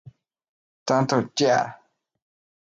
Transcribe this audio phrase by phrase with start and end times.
[0.87, 1.67] Tanto "Yeah!